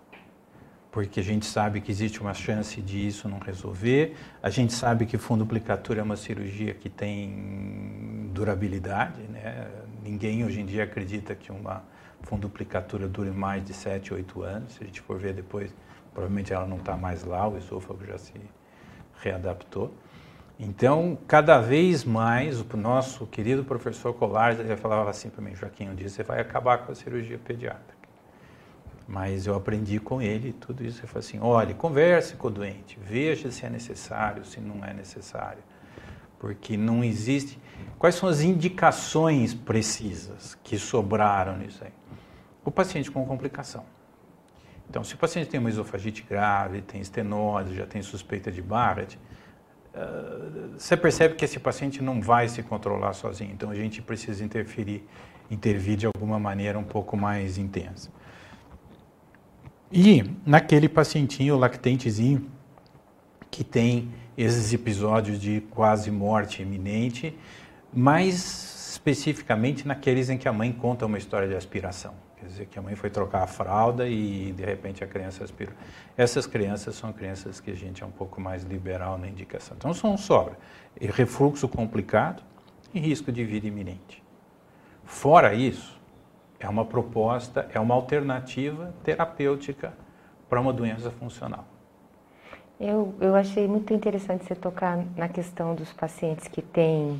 porque 0.91 1.19
a 1.19 1.23
gente 1.23 1.45
sabe 1.45 1.81
que 1.81 1.91
existe 1.91 2.19
uma 2.19 2.33
chance 2.33 2.81
de 2.81 3.07
isso 3.07 3.29
não 3.29 3.39
resolver, 3.39 4.15
a 4.41 4.49
gente 4.49 4.73
sabe 4.73 5.05
que 5.05 5.17
funduplicatura 5.17 5.99
é 5.99 6.03
uma 6.03 6.15
cirurgia 6.15 6.73
que 6.73 6.89
tem 6.89 8.29
durabilidade, 8.33 9.21
né? 9.23 9.67
ninguém 10.03 10.43
hoje 10.43 10.61
em 10.61 10.65
dia 10.65 10.83
acredita 10.83 11.35
que 11.35 11.51
uma 11.51 11.83
funduplicatura 12.23 13.07
dure 13.07 13.29
mais 13.29 13.63
de 13.63 13.73
7, 13.73 14.13
8 14.13 14.41
anos, 14.41 14.73
se 14.73 14.83
a 14.83 14.85
gente 14.85 15.01
for 15.01 15.17
ver 15.19 15.33
depois, 15.33 15.73
provavelmente 16.13 16.51
ela 16.51 16.65
não 16.65 16.77
está 16.77 16.97
mais 16.97 17.23
lá, 17.23 17.47
o 17.47 17.57
esôfago 17.57 18.03
já 18.05 18.17
se 18.17 18.33
readaptou. 19.21 19.93
Então, 20.59 21.17
cada 21.25 21.61
vez 21.61 22.03
mais, 22.03 22.59
o 22.59 22.77
nosso 22.77 23.25
querido 23.25 23.63
professor 23.63 24.13
Colares, 24.13 24.59
ele 24.59 24.75
falava 24.75 25.09
assim 25.09 25.29
para 25.29 25.41
mim, 25.41 25.55
Joaquim, 25.55 25.87
um 25.87 25.95
dia 25.95 26.09
você 26.09 26.23
vai 26.23 26.41
acabar 26.41 26.79
com 26.79 26.91
a 26.91 26.95
cirurgia 26.95 27.37
pediátrica. 27.37 27.98
Mas 29.09 29.47
eu 29.47 29.55
aprendi 29.55 29.99
com 29.99 30.21
ele 30.21 30.53
tudo 30.53 30.85
isso. 30.85 30.99
Ele 30.99 31.07
falou 31.07 31.19
assim: 31.19 31.39
olhe, 31.39 31.73
converse 31.73 32.35
com 32.35 32.47
o 32.47 32.51
doente, 32.51 32.99
veja 33.01 33.49
se 33.49 33.65
é 33.65 33.69
necessário, 33.69 34.45
se 34.45 34.61
não 34.61 34.85
é 34.85 34.93
necessário. 34.93 35.63
Porque 36.37 36.77
não 36.77 37.03
existe. 37.03 37.59
Quais 37.97 38.13
são 38.13 38.29
as 38.29 38.41
indicações 38.41 39.53
precisas 39.55 40.55
que 40.63 40.77
sobraram 40.77 41.57
nisso 41.57 41.83
aí? 41.83 41.91
O 42.63 42.69
paciente 42.69 43.09
com 43.09 43.25
complicação. 43.25 43.83
Então, 44.87 45.03
se 45.03 45.15
o 45.15 45.17
paciente 45.17 45.49
tem 45.49 45.59
uma 45.59 45.69
esofagite 45.69 46.21
grave, 46.21 46.81
tem 46.81 47.01
estenose, 47.01 47.73
já 47.73 47.87
tem 47.87 48.03
suspeita 48.03 48.51
de 48.51 48.61
Barrett, 48.61 49.17
uh, 49.93 50.77
você 50.77 50.95
percebe 50.95 51.33
que 51.33 51.45
esse 51.45 51.59
paciente 51.59 52.01
não 52.01 52.21
vai 52.21 52.47
se 52.47 52.61
controlar 52.61 53.13
sozinho. 53.13 53.51
Então, 53.51 53.71
a 53.71 53.75
gente 53.75 54.01
precisa 54.01 54.43
interferir, 54.43 55.03
intervir 55.49 55.97
de 55.97 56.05
alguma 56.05 56.39
maneira 56.39 56.77
um 56.77 56.83
pouco 56.83 57.17
mais 57.17 57.57
intensa. 57.57 58.11
E 59.91 60.23
naquele 60.45 60.87
pacientinho 60.87 61.57
lactentezinho 61.57 62.49
que 63.49 63.63
tem 63.63 64.09
esses 64.37 64.71
episódios 64.71 65.39
de 65.39 65.61
quase 65.71 66.11
morte 66.11 66.61
iminente, 66.61 67.37
mais 67.91 68.91
especificamente 68.91 69.87
naqueles 69.87 70.29
em 70.29 70.37
que 70.37 70.47
a 70.47 70.53
mãe 70.53 70.71
conta 70.71 71.05
uma 71.05 71.17
história 71.17 71.47
de 71.47 71.55
aspiração. 71.55 72.13
Quer 72.39 72.45
dizer, 72.45 72.65
que 72.67 72.79
a 72.79 72.81
mãe 72.81 72.95
foi 72.95 73.09
trocar 73.09 73.43
a 73.43 73.47
fralda 73.47 74.07
e 74.07 74.53
de 74.53 74.63
repente 74.63 75.03
a 75.03 75.07
criança 75.07 75.43
aspirou. 75.43 75.73
Essas 76.15 76.47
crianças 76.47 76.95
são 76.95 77.11
crianças 77.11 77.59
que 77.59 77.69
a 77.69 77.75
gente 77.75 78.01
é 78.01 78.05
um 78.05 78.11
pouco 78.11 78.39
mais 78.39 78.63
liberal 78.63 79.17
na 79.17 79.27
indicação. 79.27 79.75
Então 79.77 79.93
são 79.93 80.17
sobra. 80.17 80.57
E 81.01 81.07
refluxo 81.07 81.67
complicado 81.67 82.41
e 82.93 82.99
risco 82.99 83.29
de 83.31 83.43
vida 83.43 83.67
iminente. 83.67 84.23
Fora 85.03 85.53
isso, 85.53 85.98
é 86.59 86.67
uma 86.67 86.85
proposta, 86.85 87.69
é 87.73 87.79
uma 87.79 87.95
alternativa 87.95 88.93
terapêutica 89.03 89.93
para 90.49 90.59
uma 90.59 90.73
doença 90.73 91.09
funcional. 91.11 91.65
Eu, 92.79 93.13
eu 93.19 93.35
achei 93.35 93.67
muito 93.67 93.93
interessante 93.93 94.45
você 94.45 94.55
tocar 94.55 94.97
na 95.15 95.27
questão 95.27 95.75
dos 95.75 95.91
pacientes 95.91 96.47
que 96.47 96.61
têm 96.61 97.19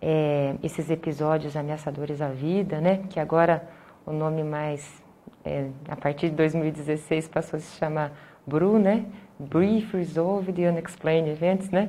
é, 0.00 0.54
esses 0.62 0.88
episódios 0.90 1.56
ameaçadores 1.56 2.20
à 2.20 2.28
vida, 2.28 2.80
né? 2.80 3.02
Que 3.10 3.18
agora 3.18 3.68
o 4.06 4.12
nome 4.12 4.44
mais, 4.44 5.02
é, 5.44 5.68
a 5.88 5.96
partir 5.96 6.30
de 6.30 6.36
2016, 6.36 7.26
passou 7.28 7.56
a 7.56 7.60
se 7.60 7.76
chamar 7.76 8.12
BRU, 8.46 8.78
né? 8.78 9.04
Brief 9.38 9.96
Resolved 9.96 10.60
Unexplained 10.60 11.30
Events, 11.30 11.70
né? 11.70 11.88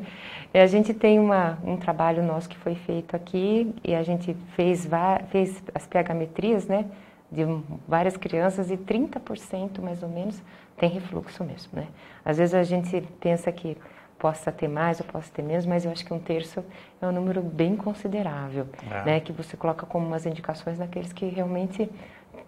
E 0.53 0.57
a 0.57 0.67
gente 0.67 0.93
tem 0.93 1.19
uma, 1.19 1.57
um 1.63 1.77
trabalho 1.77 2.23
nosso 2.23 2.49
que 2.49 2.57
foi 2.57 2.75
feito 2.75 3.15
aqui 3.15 3.73
e 3.83 3.93
a 3.93 4.03
gente 4.03 4.35
fez, 4.55 4.87
fez 5.29 5.63
as 5.73 5.85
pH-metrias, 5.85 6.67
né? 6.67 6.85
De 7.31 7.43
várias 7.87 8.17
crianças 8.17 8.71
e 8.71 8.77
30% 8.77 9.81
mais 9.81 10.01
ou 10.01 10.09
menos 10.09 10.41
tem 10.77 10.89
refluxo 10.89 11.43
mesmo, 11.43 11.71
né? 11.73 11.87
Às 12.23 12.37
vezes 12.37 12.53
a 12.53 12.63
gente 12.63 13.01
pensa 13.19 13.51
que 13.51 13.77
possa 14.17 14.51
ter 14.51 14.67
mais 14.67 14.99
ou 14.99 15.05
possa 15.05 15.31
ter 15.31 15.41
menos, 15.41 15.65
mas 15.65 15.85
eu 15.85 15.91
acho 15.91 16.05
que 16.05 16.13
um 16.13 16.19
terço 16.19 16.63
é 17.01 17.05
um 17.05 17.11
número 17.11 17.41
bem 17.41 17.75
considerável, 17.75 18.67
é. 18.89 19.05
né? 19.05 19.19
Que 19.19 19.31
você 19.31 19.55
coloca 19.55 19.85
como 19.85 20.05
umas 20.05 20.25
indicações 20.25 20.79
naqueles 20.79 21.13
que 21.13 21.25
realmente 21.25 21.89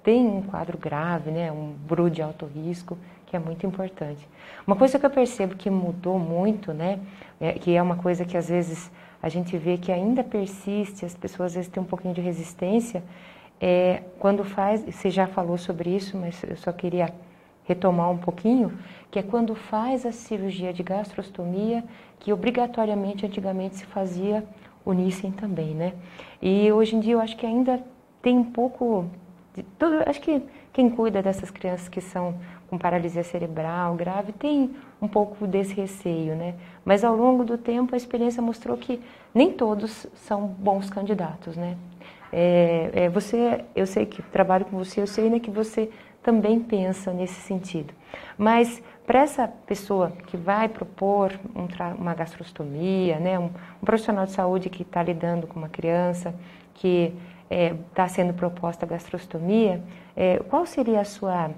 têm 0.04 0.26
um 0.26 0.42
quadro 0.42 0.78
grave, 0.78 1.32
né? 1.32 1.52
Um 1.52 1.74
BRU 1.74 2.10
de 2.10 2.22
alto 2.22 2.46
risco, 2.46 2.98
que 3.28 3.36
é 3.36 3.40
muito 3.40 3.66
importante. 3.68 4.28
Uma 4.66 4.76
coisa 4.76 4.98
que 4.98 5.06
eu 5.06 5.10
percebo 5.10 5.56
que 5.56 5.70
mudou 5.70 6.18
muito, 6.18 6.74
né, 6.74 7.00
é, 7.40 7.54
que 7.54 7.76
é 7.76 7.82
uma 7.82 7.98
coisa 7.98 8.26
que 8.26 8.36
às 8.36 8.50
vezes 8.50 8.90
a 9.22 9.30
gente 9.30 9.58
vê 9.58 9.78
que 9.78 9.92
ainda 9.92 10.24
persiste, 10.24 11.06
as 11.06 11.14
pessoas 11.14 11.48
às 11.48 11.56
vezes 11.56 11.70
têm 11.70 11.84
um 11.84 11.86
pouquinho 11.86 12.14
de 12.14 12.22
resistência, 12.22 13.04
é 13.60 14.04
quando 14.20 14.44
faz, 14.44 14.84
você 14.84 15.10
já 15.10 15.28
falou 15.28 15.58
sobre 15.58 15.90
isso, 15.90 16.18
mas 16.18 16.42
eu 16.44 16.58
só 16.58 16.72
queria 16.72 17.14
retomar 17.66 18.10
um 18.10 18.18
pouquinho, 18.18 18.78
que 19.12 19.20
é 19.20 19.24
quando 19.24 19.54
faz 19.54 20.06
a 20.06 20.12
cirurgia 20.12 20.72
de 20.72 20.82
gastrostomia, 20.84 21.84
que 22.20 22.32
obrigatoriamente 22.32 23.26
antigamente 23.26 23.76
se 23.76 23.86
fazia 23.86 24.44
o 24.86 24.94
Nissen 24.94 25.32
também, 25.32 25.76
né? 25.76 25.94
E 26.42 26.72
hoje 26.72 26.96
em 26.96 27.02
dia 27.02 27.16
eu 27.16 27.20
acho 27.20 27.36
que 27.36 27.46
ainda 27.46 27.84
tem 28.22 28.38
um 28.38 28.44
pouco 28.44 29.06
de 29.54 29.64
tudo, 29.64 30.02
acho 30.06 30.22
que 30.22 30.42
quem 30.72 30.90
cuida 30.90 31.22
dessas 31.22 31.50
crianças 31.50 31.90
que 31.90 32.00
são 32.00 32.36
com 32.70 32.78
paralisia 32.78 33.24
cerebral 33.24 33.96
grave 33.96 34.32
tem 34.34 34.76
um 35.02 35.08
pouco 35.08 35.48
desse 35.48 35.74
receio, 35.74 36.36
né? 36.36 36.56
Mas 36.84 37.04
ao 37.04 37.16
longo 37.16 37.44
do 37.44 37.58
tempo 37.58 37.94
a 37.94 37.98
experiência 37.98 38.42
mostrou 38.42 38.78
que 38.78 39.02
nem 39.34 39.52
todos 39.52 40.08
são 40.16 40.48
bons 40.48 40.90
candidatos, 40.90 41.56
né? 41.56 41.78
É, 42.32 42.92
é, 42.94 43.10
você, 43.10 43.64
eu 43.76 43.86
sei 43.86 44.06
que 44.06 44.22
trabalho 44.22 44.66
com 44.66 44.78
você, 44.78 45.02
eu 45.02 45.08
sei 45.08 45.30
né, 45.30 45.40
que 45.40 45.50
você 45.50 45.90
também 46.22 46.60
pensa 46.60 47.14
nesse 47.14 47.40
sentido. 47.42 47.94
Mas 48.38 48.82
para 49.06 49.22
essa 49.22 49.48
pessoa 49.48 50.12
que 50.28 50.36
vai 50.36 50.68
propor 50.68 51.32
um 51.56 51.68
uma 51.98 52.14
gastrostomia, 52.14 53.18
né, 53.20 53.40
um, 53.40 53.46
um, 53.46 53.86
profissional 53.86 54.26
de 54.26 54.32
saúde 54.32 54.70
que 54.70 54.82
está 54.82 55.02
lidando 55.02 55.48
com 55.48 55.58
uma 55.58 55.70
criança 55.70 56.36
que 56.74 57.14
está 57.50 58.04
é, 58.04 58.08
sendo 58.10 58.34
proposta 58.34 58.86
gastrostomia, 58.86 59.82
é, 60.16 60.40
qual 60.50 60.66
seria 60.66 61.00
a 61.00 61.06
sua 61.06 61.52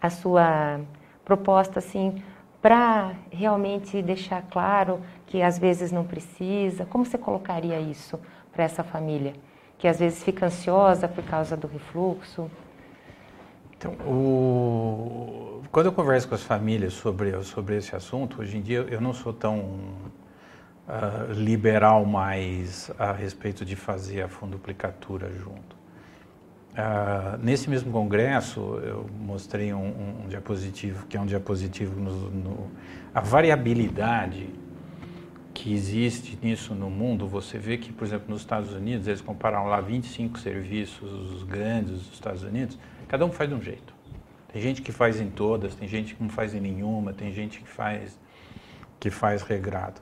a 0.00 0.10
sua 0.10 0.80
proposta 1.24 1.78
assim 1.78 2.22
para 2.60 3.14
realmente 3.30 4.02
deixar 4.02 4.42
claro 4.50 5.00
que 5.26 5.42
às 5.42 5.58
vezes 5.58 5.90
não 5.90 6.04
precisa? 6.04 6.84
Como 6.86 7.04
você 7.04 7.16
colocaria 7.16 7.80
isso 7.80 8.18
para 8.52 8.64
essa 8.64 8.82
família 8.82 9.32
que 9.78 9.88
às 9.88 9.98
vezes 9.98 10.22
fica 10.22 10.46
ansiosa 10.46 11.08
por 11.08 11.24
causa 11.24 11.56
do 11.56 11.66
refluxo? 11.66 12.50
Então, 13.76 13.92
o... 14.06 15.62
quando 15.72 15.86
eu 15.86 15.92
converso 15.92 16.28
com 16.28 16.34
as 16.34 16.42
famílias 16.42 16.92
sobre, 16.92 17.42
sobre 17.42 17.78
esse 17.78 17.96
assunto, 17.96 18.42
hoje 18.42 18.58
em 18.58 18.60
dia 18.60 18.86
eu 18.90 19.00
não 19.00 19.14
sou 19.14 19.32
tão 19.32 19.58
uh, 20.86 21.32
liberal 21.32 22.04
mais 22.04 22.90
a 22.98 23.10
respeito 23.10 23.64
de 23.64 23.74
fazer 23.74 24.20
a 24.20 24.28
funduplicatura 24.28 25.32
junto. 25.32 25.79
Uh, 26.70 27.36
nesse 27.42 27.68
mesmo 27.68 27.90
congresso, 27.90 28.60
eu 28.84 29.10
mostrei 29.18 29.72
um, 29.74 29.78
um, 29.78 30.24
um, 30.24 30.28
diapositivo, 30.28 31.04
que 31.06 31.16
é 31.16 31.20
um 31.20 31.26
diapositivo 31.26 32.00
no, 32.00 32.30
no, 32.30 32.70
a 33.12 33.20
variabilidade 33.20 34.48
que 35.52 35.74
existe 35.74 36.38
nisso 36.40 36.72
no 36.72 36.88
mundo. 36.88 37.26
Você 37.26 37.58
vê 37.58 37.76
que, 37.76 37.92
por 37.92 38.06
exemplo, 38.06 38.30
nos 38.30 38.42
Estados 38.42 38.72
Unidos, 38.72 39.08
eles 39.08 39.20
compararam 39.20 39.66
lá 39.66 39.80
25 39.80 40.38
serviços 40.38 41.42
grandes 41.42 41.92
dos 41.92 42.14
Estados 42.14 42.44
Unidos, 42.44 42.78
cada 43.08 43.26
um 43.26 43.32
faz 43.32 43.50
de 43.50 43.56
um 43.56 43.60
jeito. 43.60 43.92
Tem 44.52 44.62
gente 44.62 44.80
que 44.80 44.92
faz 44.92 45.20
em 45.20 45.28
todas, 45.28 45.74
tem 45.74 45.88
gente 45.88 46.14
que 46.14 46.22
não 46.22 46.30
faz 46.30 46.54
em 46.54 46.60
nenhuma, 46.60 47.12
tem 47.12 47.32
gente 47.32 47.60
que 47.60 47.68
faz 47.68 48.18
que 48.98 49.10
faz 49.10 49.42
regrado. 49.42 50.00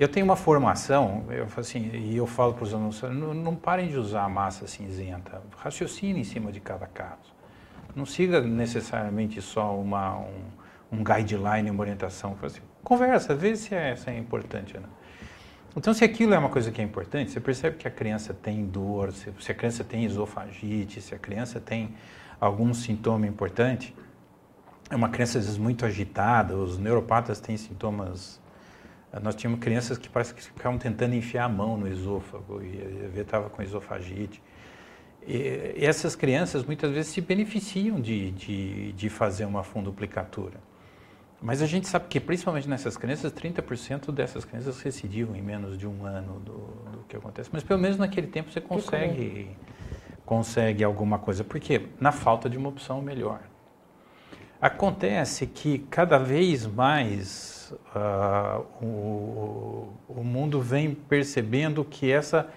Eu 0.00 0.08
tenho 0.08 0.24
uma 0.24 0.34
formação, 0.34 1.26
eu, 1.28 1.46
assim, 1.58 1.90
e 1.92 2.16
eu 2.16 2.26
falo 2.26 2.54
para 2.54 2.64
os 2.64 2.72
alunos, 2.72 3.02
não, 3.02 3.34
não, 3.34 3.54
parem 3.54 3.86
de 3.86 3.98
usar 3.98 4.24
a 4.24 4.30
massa 4.30 4.66
cinzenta, 4.66 5.42
raciocine 5.58 6.18
em 6.18 6.24
cima 6.24 6.50
de 6.50 6.58
cada 6.58 6.86
caso. 6.86 7.34
Não 7.94 8.06
siga 8.06 8.40
necessariamente 8.40 9.42
só 9.42 9.78
uma, 9.78 10.16
um, 10.16 10.40
um 10.90 11.04
guideline, 11.04 11.70
uma 11.70 11.82
orientação. 11.82 12.34
Assim, 12.42 12.62
conversa, 12.82 13.34
vê 13.34 13.54
se 13.54 13.74
é, 13.74 13.94
se 13.94 14.08
é 14.08 14.16
importante 14.16 14.74
ou 14.74 14.82
não. 14.82 14.88
Então, 15.76 15.92
se 15.92 16.02
aquilo 16.02 16.32
é 16.32 16.38
uma 16.38 16.48
coisa 16.48 16.72
que 16.72 16.80
é 16.80 16.84
importante, 16.84 17.30
você 17.30 17.38
percebe 17.38 17.76
que 17.76 17.86
a 17.86 17.90
criança 17.90 18.32
tem 18.32 18.64
dor, 18.64 19.12
se, 19.12 19.30
se 19.38 19.52
a 19.52 19.54
criança 19.54 19.84
tem 19.84 20.06
esofagite, 20.06 21.02
se 21.02 21.14
a 21.14 21.18
criança 21.18 21.60
tem 21.60 21.94
algum 22.40 22.72
sintoma 22.72 23.26
importante, 23.26 23.94
é 24.88 24.96
uma 24.96 25.10
criança 25.10 25.36
às 25.36 25.44
vezes 25.44 25.58
muito 25.58 25.84
agitada, 25.84 26.56
os 26.56 26.78
neuropatas 26.78 27.38
têm 27.38 27.58
sintomas 27.58 28.40
nós 29.18 29.34
tínhamos 29.34 29.60
crianças 29.60 29.98
que 29.98 30.08
parece 30.08 30.32
que 30.32 30.42
ficavam 30.42 30.78
tentando 30.78 31.14
enfiar 31.14 31.44
a 31.44 31.48
mão 31.48 31.76
no 31.76 31.88
esôfago 31.88 32.62
e 32.62 33.18
estava 33.18 33.50
com 33.50 33.60
esofagite. 33.62 34.40
E 35.26 35.84
essas 35.84 36.14
crianças 36.14 36.64
muitas 36.64 36.92
vezes 36.92 37.12
se 37.12 37.20
beneficiam 37.20 38.00
de, 38.00 38.30
de, 38.30 38.92
de 38.92 39.08
fazer 39.08 39.44
uma 39.44 39.62
funduplicatura. 39.64 40.60
Mas 41.42 41.62
a 41.62 41.66
gente 41.66 41.88
sabe 41.88 42.06
que, 42.08 42.20
principalmente 42.20 42.68
nessas 42.68 42.96
crianças, 42.96 43.32
30% 43.32 44.12
dessas 44.12 44.44
crianças 44.44 44.80
recidivam 44.80 45.34
em 45.34 45.42
menos 45.42 45.76
de 45.76 45.86
um 45.86 46.04
ano 46.04 46.38
do, 46.40 46.52
do, 46.92 47.04
que 47.08 47.16
acontece. 47.16 47.48
Mas 47.52 47.62
pelo 47.62 47.80
menos 47.80 47.96
naquele 47.96 48.26
tempo 48.26 48.50
você 48.50 48.60
consegue, 48.60 49.56
consegue 50.24 50.84
alguma 50.84 51.18
coisa. 51.18 51.42
Porque 51.42 51.88
na 51.98 52.12
falta 52.12 52.48
de 52.48 52.58
uma 52.58 52.68
opção 52.68 53.00
melhor. 53.00 53.40
Acontece 54.60 55.46
que 55.46 55.78
cada 55.90 56.18
vez 56.18 56.66
mais 56.66 57.59
uh, 57.72 58.64
o, 58.84 59.92
o 60.08 60.24
mundo 60.24 60.60
vem 60.60 60.94
percebendo 60.94 61.84
que 61.84 62.10
essa 62.10 62.48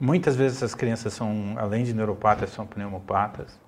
muitas 0.00 0.36
vezes 0.36 0.58
essas 0.58 0.74
crianças 0.74 1.12
são 1.12 1.54
além 1.56 1.84
de 1.84 1.94
neuropatas 1.94 2.50
são 2.50 2.66
pneumopatas. 2.66 3.58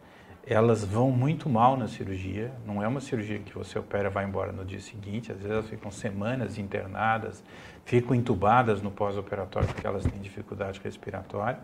Elas 0.47 0.85
vão 0.85 1.11
muito 1.11 1.49
mal 1.49 1.77
na 1.77 1.87
cirurgia. 1.87 2.51
Não 2.67 2.83
é 2.83 2.89
uma 2.89 3.01
cirurgia 3.01 3.39
que 3.39 3.55
você 3.55 3.79
opera 3.79 4.09
e 4.09 4.11
vai 4.11 4.25
embora 4.25 4.51
no 4.51 4.65
dia 4.65 4.81
seguinte. 4.81 5.31
Às 5.31 5.39
vezes 5.39 5.53
elas 5.53 5.69
ficam 5.69 5.91
semanas 5.91 6.59
internadas 6.59 7.43
ficam 7.85 8.15
entubadas 8.15 8.81
no 8.81 8.91
pós-operatório 8.91 9.67
porque 9.67 9.85
elas 9.85 10.05
têm 10.05 10.21
dificuldade 10.21 10.81
respiratória 10.83 11.59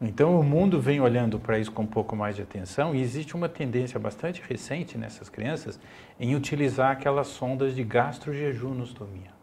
então 0.00 0.38
o 0.38 0.42
mundo 0.42 0.80
vem 0.80 1.00
olhando 1.00 1.38
para 1.38 1.58
isso 1.58 1.70
com 1.72 1.82
um 1.82 1.86
pouco 1.86 2.16
mais 2.16 2.36
de 2.36 2.42
atenção 2.42 2.94
e 2.94 3.00
existe 3.00 3.34
uma 3.34 3.48
tendência 3.48 3.98
bastante 3.98 4.42
recente 4.46 4.98
nessas 4.98 5.28
crianças 5.28 5.78
em 6.18 6.34
utilizar 6.34 6.90
aquelas 6.90 7.28
sondas 7.28 7.74
de 7.74 7.84
gastrojejunostomia 7.84 9.34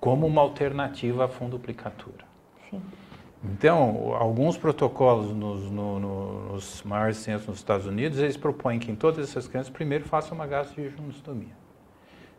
como 0.00 0.26
uma 0.26 0.40
alternativa 0.40 1.26
à 1.26 1.28
funduplicatura. 1.28 2.24
Sim. 2.70 2.80
Então, 3.44 4.14
alguns 4.14 4.56
protocolos 4.56 5.34
nos, 5.34 5.70
no, 5.70 6.00
no, 6.00 6.52
nos 6.52 6.82
maiores 6.82 7.18
centros 7.18 7.46
nos 7.46 7.58
Estados 7.58 7.86
Unidos, 7.86 8.18
eles 8.18 8.36
propõem 8.36 8.78
que 8.78 8.90
em 8.90 8.94
todas 8.94 9.28
essas 9.28 9.46
crianças 9.46 9.70
primeiro 9.70 10.04
façam 10.04 10.34
uma 10.34 10.46
gastrojejunostomia. 10.46 11.60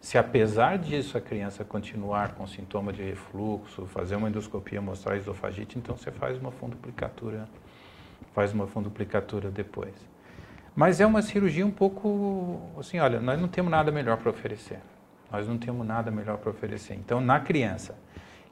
Se 0.02 0.18
apesar 0.18 0.80
disso 0.80 1.16
a 1.16 1.22
criança 1.22 1.64
continuar 1.64 2.34
com 2.34 2.48
sintoma 2.48 2.92
de 2.92 3.04
refluxo, 3.04 3.86
fazer 3.86 4.16
uma 4.16 4.30
endoscopia 4.30 4.82
mostrar 4.82 5.16
esofagite, 5.16 5.78
então 5.78 5.96
você 5.96 6.10
faz 6.10 6.40
uma 6.40 6.52
funduplicatura, 6.52 7.48
faz 8.34 8.52
uma 8.52 8.66
funduplicatura 8.66 9.52
depois. 9.52 9.94
Mas 10.76 11.00
é 11.00 11.06
uma 11.06 11.22
cirurgia 11.22 11.66
um 11.66 11.72
pouco 11.72 12.60
assim, 12.80 12.98
olha, 12.98 13.20
nós 13.20 13.40
não 13.40 13.48
temos 13.48 13.70
nada 13.70 13.92
melhor 13.92 14.18
para 14.18 14.32
oferecer. 14.32 14.80
Nós 15.32 15.48
não 15.48 15.60
temos 15.60 15.86
nada 15.86 16.10
melhor 16.10 16.38
para 16.40 16.50
oferecer. 16.50 16.96
Então, 16.96 17.22
na 17.22 17.40
criança, 17.40 17.96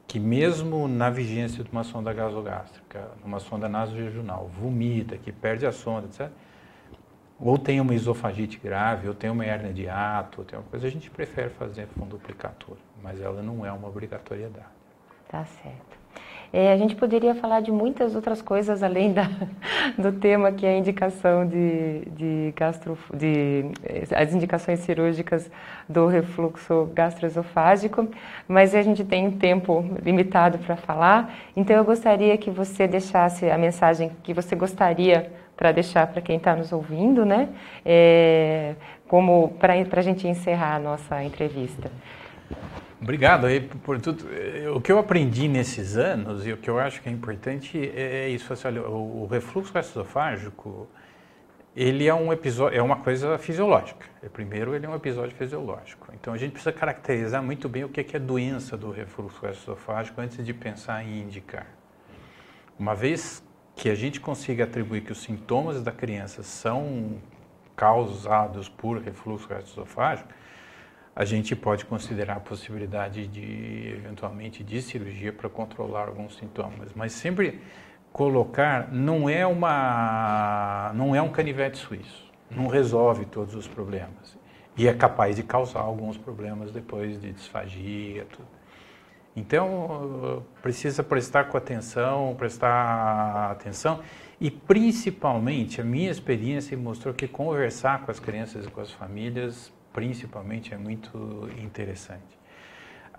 que 0.06 0.20
mesmo 0.20 0.86
na 0.86 1.10
vigência 1.10 1.64
de 1.64 1.70
uma 1.72 1.82
sonda 1.82 2.12
gasogástrica, 2.12 3.10
uma 3.24 3.40
sonda 3.40 3.68
nasojejunal, 3.68 4.48
vomita, 4.48 5.16
que 5.18 5.32
perde 5.32 5.66
a 5.66 5.72
sonda, 5.72 6.06
etc., 6.06 6.30
ou 7.40 7.56
tem 7.56 7.80
uma 7.80 7.94
esofagite 7.94 8.58
grave, 8.58 9.08
ou 9.08 9.14
tem 9.14 9.30
uma 9.30 9.44
hernia 9.44 9.72
de 9.72 9.88
ato, 9.88 10.40
ou 10.40 10.44
tem 10.44 10.58
uma 10.58 10.64
coisa, 10.64 10.86
a 10.86 10.90
gente 10.90 11.10
prefere 11.10 11.50
fazer 11.50 11.86
funduplicatura, 11.98 12.78
mas 13.02 13.20
ela 13.20 13.42
não 13.42 13.64
é 13.64 13.72
uma 13.72 13.88
obrigatoriedade. 13.88 14.66
Tá 15.28 15.44
certo. 15.44 16.00
É, 16.52 16.72
a 16.72 16.76
gente 16.76 16.96
poderia 16.96 17.32
falar 17.36 17.60
de 17.60 17.70
muitas 17.70 18.16
outras 18.16 18.42
coisas 18.42 18.82
além 18.82 19.12
da, 19.12 19.30
do 19.96 20.10
tema 20.10 20.50
que 20.50 20.66
é 20.66 20.70
a 20.70 20.76
indicação 20.76 21.46
de, 21.46 22.00
de 22.06 22.52
gastro, 22.56 22.98
de 23.14 23.66
as 24.14 24.34
indicações 24.34 24.80
cirúrgicas 24.80 25.48
do 25.88 26.08
refluxo 26.08 26.90
gastroesofágico, 26.92 28.08
mas 28.48 28.74
a 28.74 28.82
gente 28.82 29.04
tem 29.04 29.28
um 29.28 29.38
tempo 29.38 29.84
limitado 30.02 30.58
para 30.58 30.74
falar, 30.74 31.32
então 31.56 31.76
eu 31.76 31.84
gostaria 31.84 32.36
que 32.36 32.50
você 32.50 32.88
deixasse 32.88 33.48
a 33.48 33.56
mensagem 33.56 34.10
que 34.24 34.34
você 34.34 34.56
gostaria 34.56 35.30
para 35.60 35.72
deixar 35.72 36.06
para 36.06 36.22
quem 36.22 36.38
está 36.38 36.56
nos 36.56 36.72
ouvindo, 36.72 37.26
né? 37.26 37.50
É, 37.84 38.74
como 39.06 39.50
para 39.60 39.74
a 39.74 40.02
gente 40.02 40.26
encerrar 40.26 40.76
a 40.76 40.78
nossa 40.78 41.22
entrevista. 41.22 41.90
Obrigado 42.98 43.44
aí 43.44 43.60
por 43.60 44.00
tudo. 44.00 44.24
O 44.74 44.80
que 44.80 44.90
eu 44.90 44.98
aprendi 44.98 45.48
nesses 45.48 45.98
anos 45.98 46.46
e 46.46 46.52
o 46.52 46.56
que 46.56 46.70
eu 46.70 46.78
acho 46.78 47.02
que 47.02 47.10
é 47.10 47.12
importante 47.12 47.78
é 47.94 48.30
isso. 48.30 48.50
Assim, 48.50 48.68
olha, 48.68 48.82
o 48.88 49.26
refluxo 49.30 49.70
gastroesofágico 49.70 50.88
ele 51.76 52.08
é 52.08 52.14
um 52.14 52.32
episódio, 52.32 52.78
é 52.78 52.82
uma 52.82 52.96
coisa 52.96 53.36
fisiológica. 53.36 54.06
Primeiro, 54.32 54.74
ele 54.74 54.86
é 54.86 54.88
um 54.88 54.94
episódio 54.94 55.36
fisiológico. 55.36 56.08
Então, 56.14 56.32
a 56.32 56.38
gente 56.38 56.52
precisa 56.52 56.72
caracterizar 56.72 57.42
muito 57.42 57.68
bem 57.68 57.84
o 57.84 57.88
que 57.88 58.00
é 58.00 58.16
a 58.16 58.18
doença 58.18 58.78
do 58.78 58.90
refluxo 58.90 59.40
gastroesofágico 59.42 60.20
antes 60.20 60.44
de 60.44 60.54
pensar 60.54 61.04
em 61.04 61.20
indicar. 61.20 61.66
Uma 62.78 62.94
vez 62.94 63.42
que 63.80 63.88
a 63.88 63.94
gente 63.94 64.20
consiga 64.20 64.64
atribuir 64.64 65.00
que 65.00 65.10
os 65.10 65.22
sintomas 65.22 65.82
da 65.82 65.90
criança 65.90 66.42
são 66.42 67.16
causados 67.74 68.68
por 68.68 68.98
refluxo 68.98 69.48
gastroesofágico, 69.48 70.28
a 71.16 71.24
gente 71.24 71.56
pode 71.56 71.86
considerar 71.86 72.36
a 72.36 72.40
possibilidade 72.40 73.26
de, 73.26 73.94
eventualmente, 73.96 74.62
de 74.62 74.82
cirurgia 74.82 75.32
para 75.32 75.48
controlar 75.48 76.08
alguns 76.08 76.36
sintomas. 76.36 76.92
Mas 76.94 77.12
sempre 77.12 77.58
colocar 78.12 78.92
não 78.92 79.30
é 79.30 79.46
uma 79.46 80.92
não 80.94 81.14
é 81.14 81.22
um 81.22 81.30
canivete 81.30 81.78
suíço, 81.78 82.30
não 82.50 82.66
resolve 82.66 83.24
todos 83.24 83.54
os 83.54 83.66
problemas 83.66 84.36
e 84.76 84.88
é 84.88 84.92
capaz 84.92 85.36
de 85.36 85.42
causar 85.42 85.80
alguns 85.80 86.18
problemas 86.18 86.70
depois 86.70 87.18
de 87.18 87.32
disfagia, 87.32 88.26
tudo. 88.26 88.59
Então, 89.34 90.42
precisa 90.60 91.02
prestar 91.02 91.44
com 91.44 91.56
atenção, 91.56 92.34
prestar 92.36 93.52
atenção 93.52 94.00
e 94.40 94.50
principalmente 94.50 95.80
a 95.80 95.84
minha 95.84 96.10
experiência 96.10 96.76
mostrou 96.76 97.14
que 97.14 97.28
conversar 97.28 98.04
com 98.04 98.10
as 98.10 98.18
crianças 98.18 98.66
e 98.66 98.70
com 98.70 98.80
as 98.80 98.90
famílias, 98.90 99.72
principalmente, 99.92 100.74
é 100.74 100.76
muito 100.76 101.48
interessante. 101.62 102.40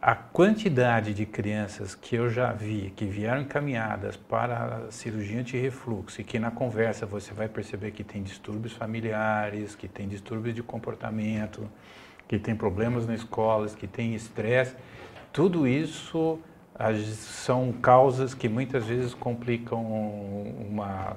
A 0.02 0.16
quantidade 0.16 1.14
de 1.14 1.28
crianças 1.28 1.94
que 1.94 2.16
eu 2.16 2.28
já 2.28 2.52
vi 2.52 2.92
que 2.96 3.06
vieram 3.06 3.42
encaminhadas 3.42 4.18
para 4.18 4.90
cirurgia 4.90 5.44
de 5.44 5.58
refluxo 5.58 6.20
e 6.20 6.24
que 6.24 6.40
na 6.40 6.50
conversa 6.50 7.06
você 7.06 7.36
vai 7.36 7.48
perceber 7.48 7.92
que 7.92 8.04
tem 8.04 8.24
distúrbios 8.24 8.74
familiares, 8.74 9.76
que 9.76 9.88
tem 9.88 10.08
distúrbios 10.08 10.56
de 10.56 10.64
comportamento, 10.64 11.70
que 12.28 12.40
tem 12.40 12.56
problemas 12.56 13.06
na 13.06 13.14
escola, 13.14 13.68
que 13.70 13.86
tem 13.86 14.16
estresse, 14.16 14.76
tudo 15.32 15.68
isso 15.68 16.40
são 17.06 17.72
causas 17.72 18.34
que 18.34 18.50
muitas 18.50 18.86
vezes 18.86 19.14
complicam 19.14 19.84
uma 19.84 21.16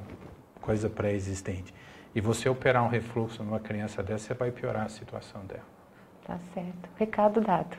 coisa 0.61 0.91
pré-existente. 0.91 1.75
E 2.15 2.21
você 2.21 2.49
operar 2.49 2.85
um 2.85 2.89
refluxo 2.89 3.43
numa 3.43 3.59
criança 3.59 4.03
dessa, 4.03 4.29
você 4.29 4.35
vai 4.35 4.51
piorar 4.51 4.85
a 4.85 4.89
situação 4.89 5.45
dela. 5.47 5.65
Tá 6.27 6.39
certo. 6.53 6.89
Recado 6.97 7.41
dado. 7.41 7.77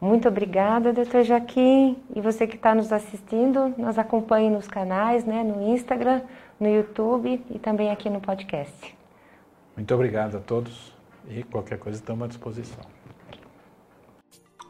Muito 0.00 0.28
obrigada, 0.28 0.92
doutor 0.92 1.22
Joaquim. 1.22 1.96
E 2.14 2.20
você 2.20 2.46
que 2.46 2.56
está 2.56 2.74
nos 2.74 2.92
assistindo, 2.92 3.74
nos 3.78 3.98
acompanhe 3.98 4.50
nos 4.50 4.68
canais, 4.68 5.24
né, 5.24 5.42
no 5.42 5.62
Instagram, 5.62 6.22
no 6.60 6.68
YouTube 6.68 7.42
e 7.50 7.58
também 7.58 7.90
aqui 7.90 8.10
no 8.10 8.20
podcast. 8.20 8.96
Muito 9.74 9.94
obrigado 9.94 10.36
a 10.36 10.40
todos 10.40 10.92
e 11.28 11.42
qualquer 11.42 11.78
coisa 11.78 11.98
estamos 11.98 12.24
à 12.24 12.28
disposição. 12.28 12.95